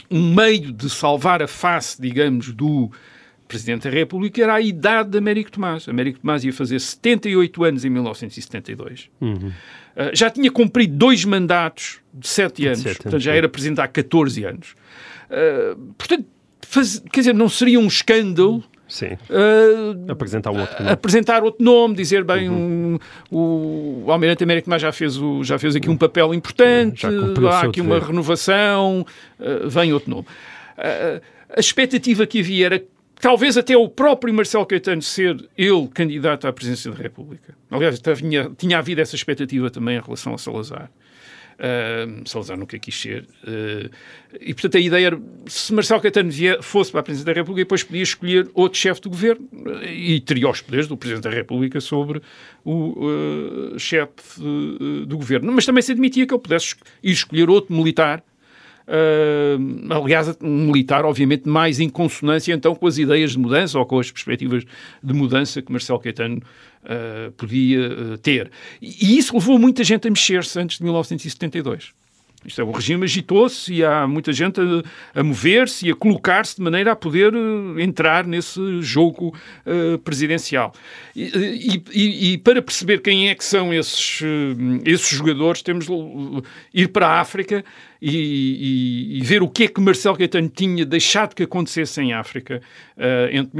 [0.08, 2.88] um meio de salvar a face, digamos, do
[3.52, 5.86] Presidente da República era a idade de Américo Tomás.
[5.86, 9.10] Américo Tomás ia fazer 78 anos em 1972.
[9.20, 9.34] Uhum.
[9.34, 9.52] Uh,
[10.14, 14.44] já tinha cumprido dois mandatos de 7 anos, sete portanto já era Presidente há 14
[14.44, 14.74] anos.
[15.30, 16.24] Uh, portanto,
[16.62, 19.16] faz, quer dizer, não seria um escândalo Sim.
[19.30, 20.90] Uh, apresentar outro nome.
[20.90, 22.98] Apresentar outro nome, dizer, bem, uhum.
[23.30, 27.60] um, o, Almirante Américo Tomás já fez, o, já fez aqui um papel importante, há
[27.62, 29.06] aqui uma renovação,
[29.40, 30.26] uh, vem outro nome.
[30.76, 31.22] Uh,
[31.56, 32.82] a expectativa que havia era
[33.22, 37.54] talvez até o próprio Marcelo Caetano ser ele candidato à presidência da República.
[37.70, 40.90] Aliás, tinha, tinha havido essa expectativa também em relação a Salazar.
[41.52, 43.22] Uh, Salazar nunca quis ser.
[43.44, 43.88] Uh,
[44.40, 47.64] e, portanto, a ideia era, se Marcelo Caetano vier, fosse para a Presidência da República,
[47.64, 49.48] depois podia escolher outro chefe do governo
[49.88, 52.20] e teria os poderes do Presidente da República sobre
[52.64, 54.40] o uh, chefe
[55.06, 55.52] do governo.
[55.52, 58.24] Mas também se admitia que ele pudesse ir escolher outro militar
[58.86, 63.86] Uh, aliás, um militar, obviamente, mais em consonância então com as ideias de mudança ou
[63.86, 64.64] com as perspectivas
[65.02, 66.42] de mudança que Marcelo Caetano
[66.84, 68.50] uh, podia uh, ter.
[68.80, 71.92] E, isso levou muita gente a mexer-se antes de 1972.
[72.44, 76.56] Isto é, o regime agitou-se e há muita gente a, a mover-se e a colocar-se
[76.56, 77.32] de maneira a poder
[77.78, 80.74] entrar nesse jogo uh, presidencial.
[81.14, 85.92] E, e, e, para perceber quem é que são esses, uh, esses jogadores, temos de
[86.74, 87.64] ir para a África
[88.04, 92.60] e, ver o que é que Marcelo Caetano tinha deixado que acontecesse em África
[93.30, 93.50] entre,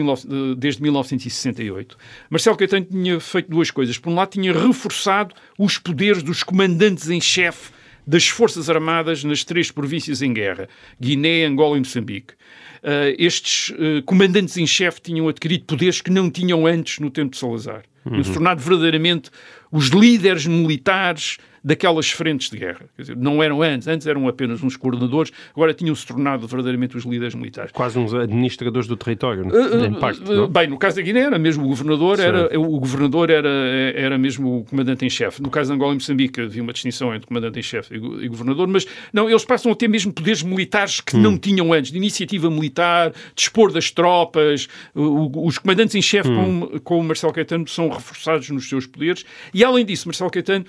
[0.56, 1.96] desde 1968.
[2.28, 3.96] Marcelo Caetano tinha feito duas coisas.
[3.98, 7.70] Por um lado, tinha reforçado os poderes dos comandantes em chefe
[8.06, 10.68] das Forças Armadas nas três províncias em guerra,
[11.00, 12.34] Guiné, Angola e Moçambique.
[12.82, 17.30] Uh, estes uh, comandantes em chefe tinham adquirido poderes que não tinham antes no tempo
[17.30, 17.84] de Salazar.
[18.04, 18.12] Uhum.
[18.12, 19.30] Tinham se tornado verdadeiramente
[19.70, 22.86] os líderes militares daquelas frentes de guerra.
[22.98, 27.34] Dizer, não eram antes, antes eram apenas uns coordenadores, agora tinham-se tornado verdadeiramente os líderes
[27.34, 27.72] militares.
[27.72, 31.38] Quase uns administradores do território, uh, em parte, uh, Bem, no caso da Guiné era
[31.38, 33.48] mesmo o governador, era, o governador era,
[33.94, 35.40] era mesmo o comandante-em-chefe.
[35.42, 39.28] No caso de Angola e Moçambique havia uma distinção entre comandante-em-chefe e, governador, mas não,
[39.28, 41.20] eles passam a ter mesmo poderes militares que hum.
[41.20, 46.60] não tinham antes, de iniciativa militar, dispor das tropas, os comandantes-em-chefe hum.
[46.60, 50.64] com, com o Marcelo Caetano são reforçados nos seus poderes e, além disso, Marcelo Caetano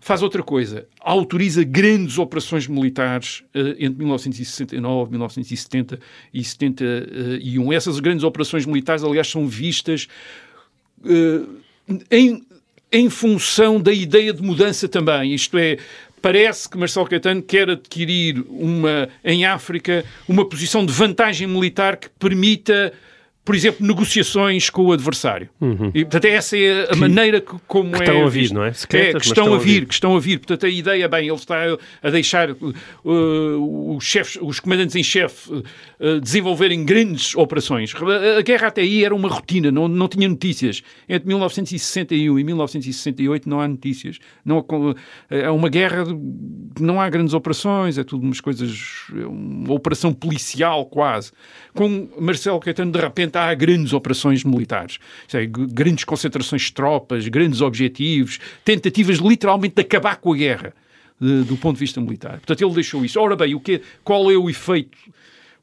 [0.00, 0.86] faz outra coisa.
[1.00, 6.00] Autoriza grandes operações militares uh, entre 1969, 1970
[6.32, 7.72] e 71.
[7.72, 10.08] Essas grandes operações militares, aliás, são vistas
[11.04, 11.58] uh,
[12.10, 12.42] em,
[12.92, 15.34] em função da ideia de mudança também.
[15.34, 15.78] Isto é,
[16.22, 22.08] parece que Marcelo Caetano quer adquirir uma, em África uma posição de vantagem militar que
[22.18, 22.92] permita
[23.48, 25.48] por exemplo, negociações com o adversário.
[25.58, 25.90] Uhum.
[25.94, 28.04] E, portanto, essa é a que, maneira que, como que é.
[28.04, 28.74] Estão a vir, não é?
[28.74, 30.38] Secretas, é que estão, estão, a vir, que estão a vir.
[30.38, 31.56] Portanto, a ideia, bem, ele está
[32.02, 37.94] a deixar uh, os, chefes, os comandantes em chefe uh, desenvolverem grandes operações.
[37.94, 40.82] A, a, guerra até aí era uma rotina, não, não tinha notícias.
[41.08, 44.18] Entre 1961 e 1968 não há notícias.
[44.44, 44.62] Não,
[45.30, 50.12] é uma guerra, de, não há grandes operações, é tudo umas coisas, é uma operação
[50.12, 51.32] policial quase.
[51.72, 54.98] Com Marcelo Caetano, de repente, há grandes operações militares,
[55.32, 60.72] é, grandes concentrações de tropas, grandes objetivos, tentativas literalmente de acabar com a guerra
[61.20, 62.38] de, do ponto de vista militar.
[62.38, 63.20] Portanto, ele deixou isso.
[63.20, 64.96] Ora bem, o que, qual é o efeito?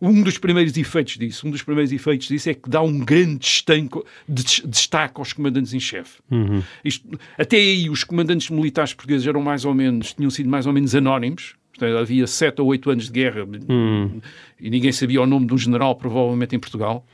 [0.01, 3.39] Um dos primeiros efeitos disso, um dos primeiros efeitos disso é que dá um grande
[3.39, 6.19] destaque, destaque aos comandantes em chefe.
[6.29, 6.61] Uhum.
[7.38, 10.93] até aí, os comandantes militares portugueses eram mais ou menos, tinham sido mais ou menos
[10.93, 14.21] anónimos, Portanto, havia sete ou oito anos de guerra hum.
[14.59, 17.05] e ninguém sabia o nome de um general, provavelmente em Portugal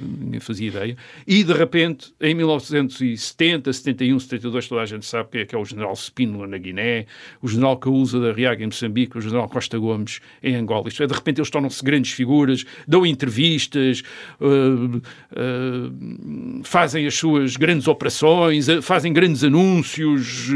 [0.00, 0.96] ninguém fazia ideia.
[1.26, 5.58] E, de repente, em 1970, 71, 72, toda a gente sabe quem é que é
[5.58, 7.06] o general Spínola na Guiné,
[7.42, 10.88] o general Causa da Riaga em Moçambique, o general Costa Gomes em Angola.
[10.88, 14.02] Isto é, de repente eles tornam-se grandes figuras, dão entrevistas,
[14.40, 20.50] uh, uh, fazem as suas grandes operações, uh, fazem grandes anúncios,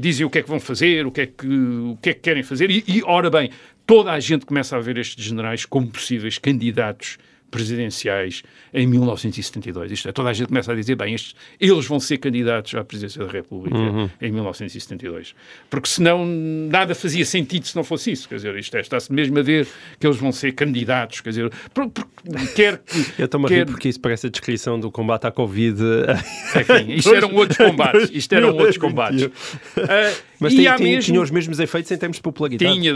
[0.00, 2.20] dizem o que é que vão fazer, o que é que, o que, é que
[2.20, 2.70] querem fazer.
[2.70, 3.50] E, e, ora bem,
[3.86, 7.18] toda a gente começa a ver estes generais como possíveis candidatos
[7.50, 9.92] presidenciais em 1972.
[9.92, 12.82] Isto é, toda a gente começa a dizer, bem, estes, eles vão ser candidatos à
[12.84, 14.10] presidência da República Uhum.
[14.20, 15.34] em 1972.
[15.70, 18.28] Porque senão nada fazia sentido se não fosse isso.
[18.28, 19.66] Quer dizer, isto é, está-se mesmo a ver
[20.00, 21.20] que eles vão ser candidatos.
[21.20, 22.06] Quer dizer, por, por,
[22.54, 23.04] quer que...
[23.18, 25.78] Eu estou-me a quer- rir porque isso parece a descrição do combate à Covid.
[26.60, 28.10] Enfim, isto eram outros combates.
[28.12, 29.28] Isto eram outros combates.
[29.78, 30.12] Ah,
[30.44, 31.02] Mas tem, tem- mesmo...
[31.12, 32.72] tinha os mesmos efeitos em termos de popularidade.
[32.72, 32.94] Tinha,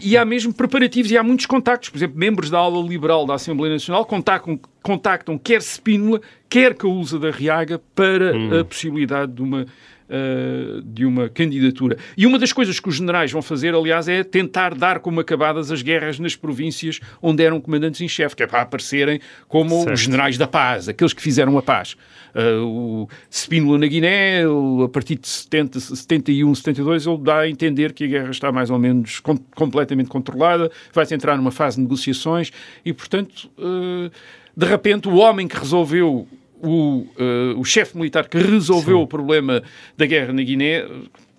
[0.00, 1.88] e há mesmo preparativos e há muitos contactos.
[1.88, 7.18] Por exemplo, membros da ala liberal da Assembleia Nacional contactam, contactam quer Spínola, quer Caúza
[7.18, 8.60] da Riaga para Hum.
[8.60, 9.66] a possibilidade de uma,
[10.12, 11.96] ah, de uma candidatura.
[12.16, 15.72] E uma das coisas que os generais vão fazer, aliás, é tentar dar como acabadas
[15.72, 19.94] as guerras nas províncias onde eram comandantes em chefe, que é para aparecerem como Certo.
[19.94, 21.96] os generais da paz, aqueles que fizeram a paz.
[22.34, 24.42] Ah, o Spínola na Guiné,
[24.84, 28.68] a partir de 70, 71, 72, ele dá a entender que a guerra está mais
[28.70, 32.50] ou menos com- completamente controlada, vai-se entrar numa fase de negociações
[32.84, 34.10] e, portanto, ah,
[34.54, 36.28] de repente, o homem que resolveu
[36.62, 39.62] o, ah, o chefe militar que resolveu o problema
[39.96, 40.84] da guerra na Guiné,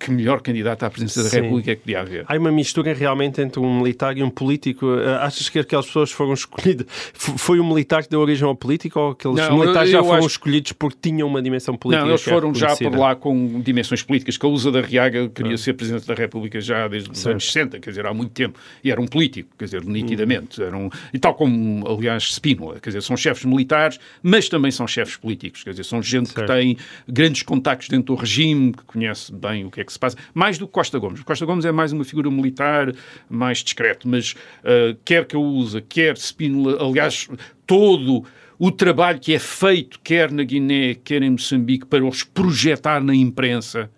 [0.04, 1.30] que melhor candidato à presidência da.
[1.44, 2.24] República é que podia haver.
[2.28, 4.86] Há uma mistura realmente entre um militar e um político.
[4.86, 6.86] Uh, Achas que aquelas pessoas foram escolhidas?
[7.14, 10.26] Foi o militar que deu origem ao político ou aqueles Não, militares já foram acho-
[10.28, 12.04] escolhidos porque tinham uma dimensão política?
[12.04, 14.36] Não, eles é foram já por lá com dimensões políticas.
[14.36, 18.06] Calusa da Riaga queria ser Presidente da República já desde os anos 60, quer dizer,
[18.06, 18.58] há muito tempo.
[18.82, 20.62] E era um político, quer dizer, nitidamente.
[20.62, 24.86] Era um, e tal como, aliás, Spínola, quer dizer, são chefes militares, mas também são
[24.86, 26.46] chefes políticos, quer dizer, são gente Certo.
[26.46, 26.76] que tem
[27.08, 30.16] grandes contactos dentro do regime, que conhece bem o que é que se passa.
[30.32, 31.22] Mais do que Costa Gomes.
[31.22, 32.92] Costa Gomes é mais uma figura militar,
[33.28, 37.28] mais discreto, mas ah, quer Caúza, quer Spínola, aliás,
[37.66, 38.24] todo
[38.58, 43.14] o trabalho que é feito, quer na Guiné, quer em Moçambique, para os projetar na
[43.14, 43.90] imprensa,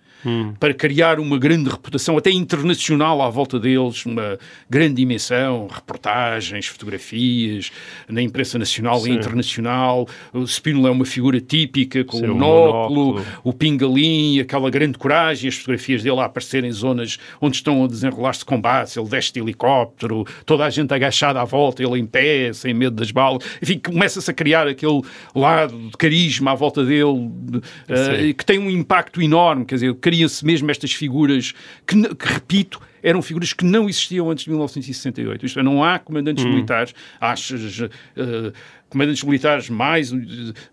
[0.58, 7.70] para criar uma grande reputação, até internacional à volta deles, uma grande dimensão, reportagens, fotografias,
[8.08, 10.06] na imprensa nacional e internacional.
[10.32, 13.26] O Spínola é uma figura típica, com Sim, o monóculo, monóculo.
[13.44, 17.86] o pingalim, aquela grande coragem, as fotografias dele a aparecer em zonas onde estão a
[17.86, 22.52] desenrolar-se combates, ele desce de helicóptero, toda a gente agachada à volta, ele em pé,
[22.52, 23.44] sem medo das balas.
[23.62, 25.00] Enfim, começa-se a criar aquele
[25.34, 29.94] lado de carisma à volta dele, de- eh, que tem um impacto enorme, quer dizer,
[30.16, 31.52] cria-se mesmo estas figuras
[31.86, 35.44] que, que, repito, eram figuras que não existiam antes de 1968.
[35.46, 38.52] Isto é, não há comandantes militares, há eh,
[38.88, 40.12] comandantes militares mais,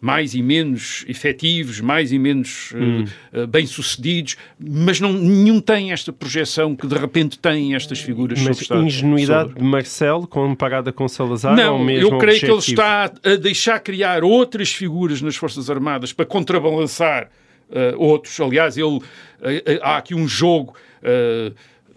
[0.01, 6.11] mais e menos efetivos, mais e menos eh, eh, bem-sucedidos, mas não, nenhum tem esta
[6.13, 10.91] projeção que de repente tem estas figuras sobre Mas Estado- ingenuidade sobre- de Marcelo comparada
[10.91, 12.81] com Salazar ou não, mesmo eu creio que ele objetivo?
[12.81, 17.29] está a deixar criar outras figuras nas Forças Armadas para contrabalançar
[17.97, 18.39] outros.
[18.39, 18.99] Aliás, ele,
[19.41, 20.75] eh, eh, há aqui um jogo.
[21.01, 21.53] Uh,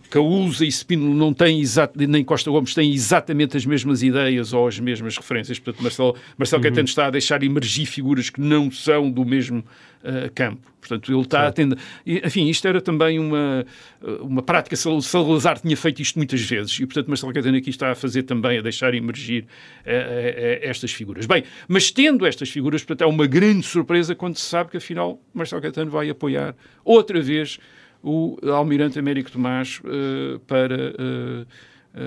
[0.07, 1.63] Caúza e Spínola não têm
[2.09, 5.59] nem Costa Gomes têm exatamente as mesmas ideias ou as mesmas referências.
[5.59, 10.33] Portanto, Marcelo, Marcelo Caetano está a deixar emergir figuras que não são do mesmo uh,
[10.35, 10.77] campo.
[10.81, 11.79] Portanto, ele está a tender...
[12.07, 13.67] e, Enfim, isto era também uma,
[14.01, 14.77] uh, uma prática.
[14.77, 18.23] Sal- Salazar tinha feito isto muitas vezes e, portanto, Marcelo Caetano aqui está a fazer
[18.23, 19.47] também, a deixar emergir
[19.85, 21.27] eh, eh, estas figuras.
[21.27, 25.21] Bem, mas tendo estas figuras, portanto, é uma grande surpresa quando se sabe que, afinal,
[25.35, 27.59] Marcelo Caetano vai apoiar outra vez
[28.03, 31.47] o Almirante Américo Tomás eh, para eh,
[31.95, 32.03] eh,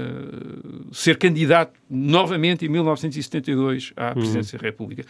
[0.91, 5.03] ser candidato novamente em 1972 à presidência da República.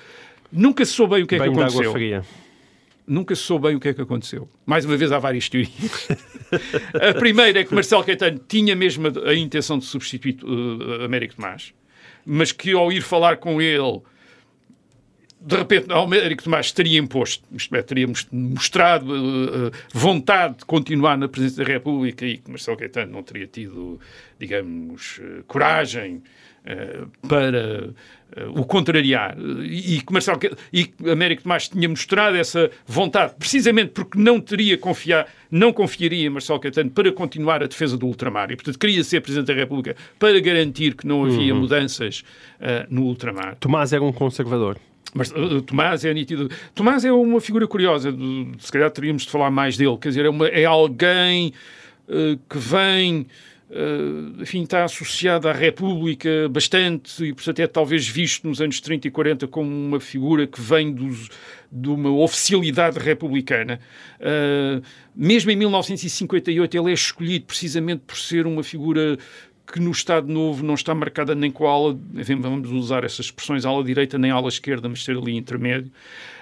[0.52, 2.24] Nunca se soube bem o que é que aconteceu.
[3.06, 4.48] Nunca se soube bem o que é que aconteceu.
[4.66, 6.08] Mais uma vez, há várias teorias.
[6.94, 11.36] a primeira é que Marcelo Caetano tinha mesmo a, a intenção de substituir uh, Américo
[11.36, 11.74] Tomás,
[12.26, 14.02] mas que ao ir falar com ele,
[15.42, 21.18] de repente, Américo Tomás teria imposto, isto é, teria mos- mostrado uh, vontade de continuar
[21.18, 24.00] na presidência da República e que Marcelo Caetano não teria tido,
[24.38, 26.22] digamos, uh, coragem
[26.66, 27.94] uh, para
[28.38, 29.38] uh, o contrariar.
[29.64, 30.40] E que Marcelo
[30.74, 36.28] e que Américo Tomás tinha mostrado essa vontade, precisamente porque não teria confiar, não confiaria
[36.28, 38.52] em Marcelo Caetano para continuar a defesa do ultramar.
[38.52, 42.24] E, portanto, queria ser Presidente da República para garantir que não havia mudanças
[42.60, 43.56] uh, no ultramar.
[43.58, 44.78] Tomás era um conservador.
[45.14, 46.50] Mas uh, Tomás é nítido.
[46.76, 48.14] Tomás é uma figura curiosa,
[48.60, 49.98] se calhar teríamos de falar mais dele.
[49.98, 51.54] Quer dizer, é, uma- é alguém
[52.08, 53.26] uh, que vem,
[53.72, 59.08] uh, enfim, está associado à República bastante e, portanto, é talvez visto nos anos 30
[59.08, 61.30] e 40 como uma figura que vem dos,
[61.72, 63.80] de uma oficialidade republicana.
[64.20, 64.84] Uh,
[65.16, 69.18] mesmo em 1958, ele é escolhido precisamente por ser uma figura
[69.72, 73.28] que no Estado Novo não está marcada nem com a ala, enfim, vamos usar essas
[73.28, 75.92] expressões, ala direita nem ala esquerda, mas ser ali intermédio,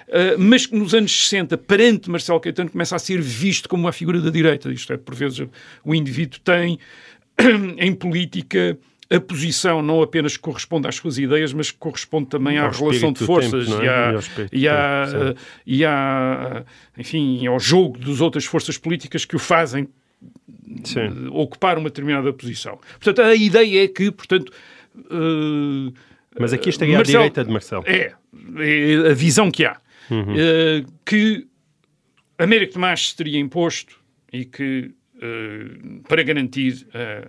[0.08, 3.92] uh, mas que nos anos 60, perante Marcelo Caetano, começa a ser visto como uma
[3.92, 4.72] figura da direita.
[4.72, 5.46] Isto é, por vezes,
[5.84, 6.78] o indivíduo tem
[7.78, 8.78] em política
[9.10, 13.24] a posição não apenas corresponde às suas ideias, mas corresponde também à Ao relação de
[13.24, 13.84] forças tempo, é?
[13.84, 14.20] e, à,
[14.52, 15.34] E à,
[15.66, 16.64] e à,
[16.96, 19.88] enfim, ao jogo das outras forças políticas que o fazem
[20.84, 21.28] Sim.
[21.30, 22.78] ocupar uma determinada posição.
[23.00, 24.52] Portanto, a ideia é que, portanto,
[24.96, 25.92] eh,
[26.38, 27.84] Mas aqui estaria à Marcelo- direita de Marcelo.
[27.86, 28.12] é,
[28.58, 29.80] é a visão que há.
[30.10, 30.34] Uhum.
[30.36, 31.46] Eh, que
[32.38, 33.98] Américo Tomás se teria imposto
[34.32, 37.28] e que, eh, para garantir eh,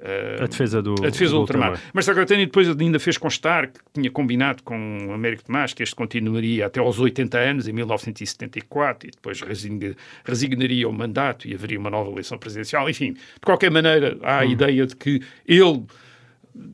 [0.00, 1.70] eh, A defesa do, a defesa do ultramar.
[1.70, 1.90] ultramar.
[1.94, 4.74] Mas Sagatani depois ainda fez constar que tinha combinado com
[5.12, 9.94] Américo Tomás que este continuaria até aos 80 anos, em 1974, e depois resigna-
[10.24, 12.88] resignaria o mandato e haveria uma nova eleição presidencial.
[12.90, 14.50] Enfim, de qualquer maneira, há a Hum.
[14.50, 15.84] ideia de que ele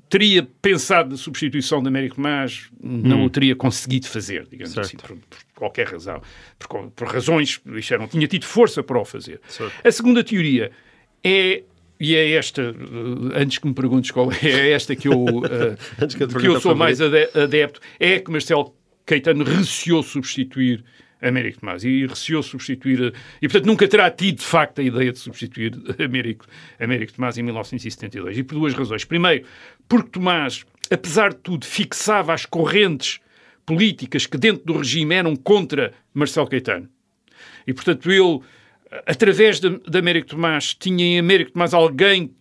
[0.08, 4.86] teria pensado na substituição de Américo Tomás, não o teria conseguido fazer, digamos Certo.
[4.86, 6.22] assim, por, por qualquer razão.
[6.58, 7.60] Por, por razões,
[7.98, 9.40] não tinha tido força para o fazer.
[9.48, 9.72] Certo.
[9.84, 10.70] A segunda teoria
[11.24, 11.64] é,
[12.02, 15.14] e é esta, eh, antes que me perguntes qual é, é esta que eu,
[15.46, 18.74] eh, que eu te que eu sou mais ade- adepto, é que Marcelo
[19.06, 20.84] Caetano receou substituir
[21.20, 25.12] Américo Tomás e receou substituir, eh, e portanto nunca terá tido de facto a ideia
[25.12, 25.74] de substituir
[26.04, 26.44] Américo,
[26.80, 28.36] Américo Tomás em 1972.
[28.36, 29.04] E por duas razões.
[29.04, 29.46] Primeiro,
[29.88, 33.20] porque Tomás, apesar de tudo, fixava as correntes
[33.64, 36.88] políticas que dentro do regime eram contra Marcelo Caetano.
[37.64, 38.40] E, portanto, ele,
[39.06, 42.32] através de, de Américo Tomás, tinha em Américo Tomás alguém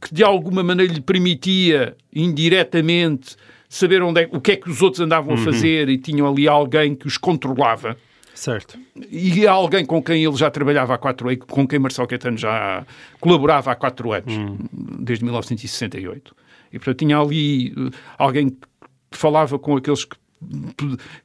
[0.00, 3.36] que de alguma maneira lhe permitia, indiretamente,
[3.68, 6.48] saber onde é, o que é que os outros andavam a fazer e tinham ali
[6.48, 7.96] alguém que os controlava.
[8.34, 8.78] Certo.
[9.10, 12.86] E alguém com quem ele já trabalhava há quatro anos, com quem Marcelo Caetano já
[13.20, 14.32] colaborava há quatro anos,
[14.72, 16.34] desde 1968.
[16.72, 20.16] E, portanto, tinha ali eh, alguém que falava com aqueles que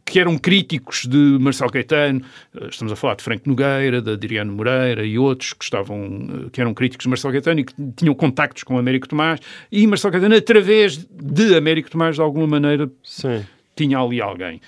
[0.03, 2.21] que eram críticos de Marcelo Caetano,
[2.53, 6.49] eh, estamos a falar de Franco Nogueira, de Adriano Moreira e outros que estavam, eh,
[6.51, 9.39] que eram críticos de Marcelo Caetano e que tinham contactos com Américo Tomás,
[9.71, 13.45] e Marcelo Caetano, através de Américo Tomás, de alguma maneira, Sim.
[13.75, 14.59] tinha ali alguém.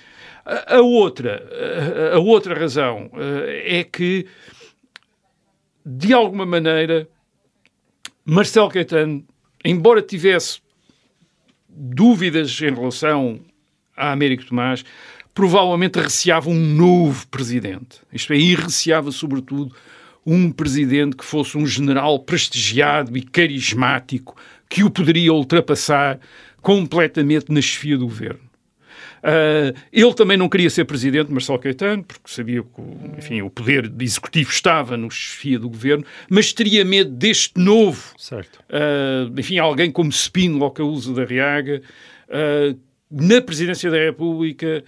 [0.44, 1.42] A, a outra,
[2.12, 4.26] a, a outra razão eh, é que,
[5.84, 7.06] de alguma maneira,
[8.24, 9.24] Marcelo Caetano,
[9.62, 10.60] embora tivesse
[11.68, 13.40] dúvidas em relação
[13.98, 14.84] a Américo Tomás,
[15.34, 18.00] provavelmente receava um novo presidente.
[18.12, 19.74] Isto é, e receava, sobretudo,
[20.26, 24.36] um presidente que fosse um general prestigiado e carismático,
[24.68, 26.18] que o poderia ultrapassar
[26.60, 28.48] completamente na chefia do governo.
[29.18, 33.50] Uh, ele também não queria ser presidente, Marcelo Caetano, porque sabia que o, enfim, o
[33.50, 38.60] poder executivo estava no chefia do governo, mas teria medo deste novo Certo.
[38.70, 41.82] uh, enfim, alguém como Spínola, Causa da Riaga,
[42.28, 42.78] uh,
[43.10, 44.84] na presidência da República,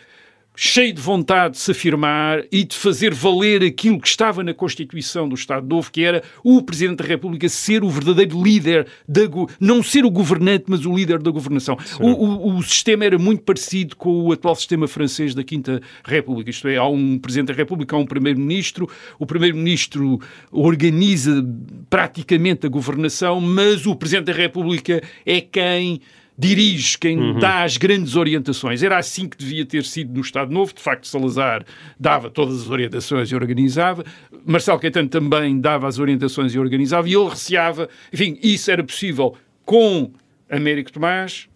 [0.56, 5.26] cheio de vontade de se afirmar e de fazer valer aquilo que estava na Constituição
[5.26, 9.22] do Estado Novo, que era o Presidente da República ser o verdadeiro líder, da
[9.58, 11.78] não ser o governante, mas o líder da governação.
[11.98, 16.50] O, o- o sistema era muito parecido com o atual sistema francês da Quinta República,
[16.50, 18.86] isto é, há um Presidente da República, há um Primeiro-Ministro,
[19.18, 21.42] o Primeiro-Ministro organiza
[21.88, 26.00] praticamente a governação, mas o Presidente da República é quem
[26.40, 28.82] dirige, quem dá as grandes orientações.
[28.82, 30.72] Era assim que devia ter sido no Estado Novo.
[30.74, 31.64] De facto, Salazar
[31.98, 34.04] dava todas as orientações e organizava.
[34.46, 37.08] Marcelo Caetano também dava as orientações e organizava.
[37.08, 37.88] E ele receava...
[38.12, 39.36] Enfim, isso era possível
[39.66, 40.10] com
[40.48, 41.46] Américo Tomás,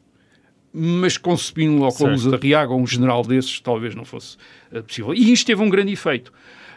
[0.72, 2.11] mas com Spínola ou com Certo.
[2.12, 4.37] Lusa da Riaga ou um general desses, talvez não fosse
[4.70, 5.14] eh, possível.
[5.14, 6.32] E isto teve um grande efeito.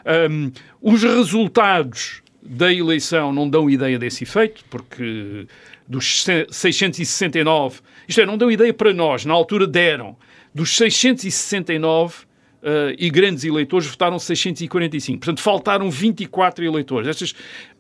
[0.06, 0.52] Ahm,
[0.82, 5.46] os resultados da eleição não dão ideia desse efeito, porque
[5.88, 10.16] dos se- 669, isto é, não dão ideia para nós, na altura deram,
[10.54, 12.28] dos 669
[12.64, 15.20] eh, e grandes eleitores votaram 645.
[15.20, 17.08] Portanto, faltaram 24 eleitores.
[17.08, 17.36] Estas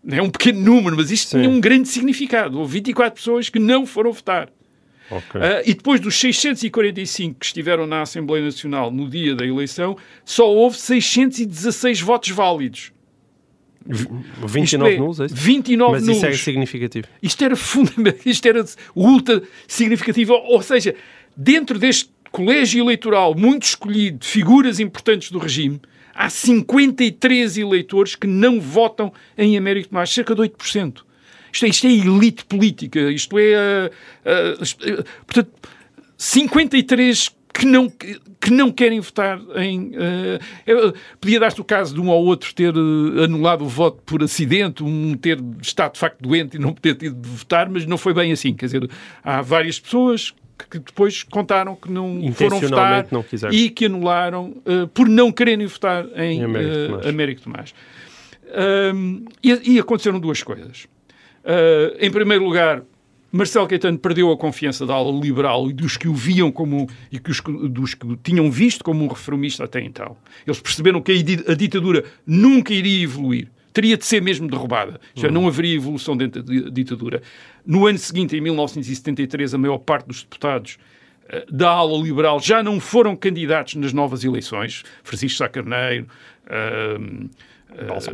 [0.07, 1.39] é um pequeno número, mas isto Sim.
[1.39, 2.59] tinha um grande significado.
[2.59, 4.49] Houve 24 pessoas que não foram votar.
[5.09, 5.41] Ok.
[5.41, 10.47] Ah, e depois dos 645 que estiveram na Assembleia Nacional no dia da eleição, só
[10.47, 12.91] houve 616 votos válidos.
[13.89, 15.35] Isto 29 é, nulos, é isso?
[15.35, 16.17] 29 Mas nulos.
[16.17, 17.07] isso é significativo.
[17.21, 18.65] Isto era fundamental, isto era
[18.95, 20.33] ultra significativo.
[20.33, 20.95] Ou seja,
[21.35, 25.79] dentro deste colégio eleitoral muito escolhido, de figuras importantes do regime,
[26.13, 31.01] há 53 eleitores que não votam em Américo Tomás, cerca de 8%.
[31.53, 33.89] Isto é, isto é elite política, isto é.
[34.61, 35.51] isto- ah, portanto,
[36.17, 39.91] 53 que não, que não querem votar em.
[40.65, 44.21] eu podia dar-te o caso de um ou outro ter ah, anulado o voto por
[44.21, 47.97] acidente, um ter estado de facto doente e não ter tido de votar, mas não
[47.97, 48.53] foi bem assim.
[48.53, 48.89] Quer dizer,
[49.23, 50.33] há várias pessoas
[50.69, 55.65] que- depois contaram que não foram votar não e que anularam ah, por não quererem
[55.65, 57.05] votar em Em Américo Tomás.
[57.07, 57.73] Américo Tomás.
[59.43, 60.87] E, e aconteceram duas coisas.
[61.43, 62.83] Ah, em primeiro lugar,
[63.37, 67.19] Marcelo Caetano perdeu a confiança da ala liberal e dos que o viam como e
[67.19, 70.17] que os, dos que o tinham visto como um reformista até então.
[70.45, 71.11] Eles perceberam que
[71.47, 73.47] a, ditadura nunca iria evoluir.
[73.71, 74.99] Teria de ser mesmo derrubada.
[75.13, 77.21] Já não haveria evolução dentro da ditadura.
[77.63, 80.79] No ano seguinte, em 1973, a maior parte dos deputados
[81.25, 84.83] uh, da ala liberal já não foram candidatos nas novas eleições.
[85.03, 86.07] Francisco Sá Carneiro,
[86.47, 87.29] uh,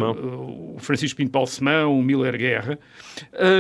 [0.01, 2.77] uh, o Francisco Pinto Balsemão, o Miller Guerra.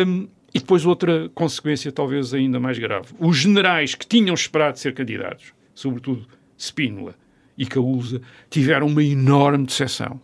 [0.05, 3.07] Um, e depois outra consequência talvez ainda mais grave.
[3.19, 6.27] Os generais que tinham esperado ser candidatos, sobretudo
[6.57, 7.15] Spínola
[7.57, 10.19] e Caúza, tiveram uma enorme decepção.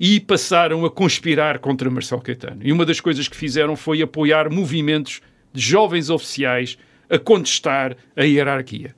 [0.00, 2.60] E passaram a conspirar contra Marcelo Caetano.
[2.62, 5.20] E uma das coisas que fizeram foi apoiar movimentos
[5.52, 6.78] de jovens oficiais
[7.10, 8.94] a contestar a hierarquia.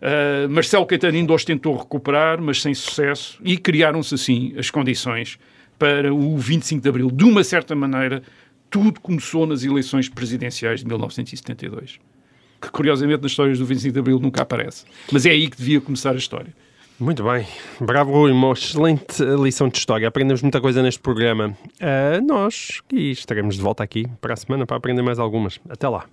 [0.00, 5.38] Uh, Marcelo Caetano ainda os tentou recuperar, mas sem sucesso, e criaram-se assim as condições
[5.78, 7.10] para o 25 de Abril.
[7.10, 8.22] De uma certa maneira,
[8.70, 11.98] tudo começou nas eleições presidenciais de 1972.
[12.60, 14.84] Que curiosamente nas histórias do 25 de Abril nunca aparece.
[15.12, 16.52] Mas é aí que devia começar a história.
[16.98, 17.46] Muito bem.
[17.78, 18.32] Bravo, Rui.
[18.32, 20.08] Uma excelente lição de história.
[20.08, 21.56] Aprendemos muita coisa neste programa.
[21.74, 25.60] Uh, nós e estaremos de volta aqui para a semana para aprender mais algumas.
[25.68, 26.06] Até lá.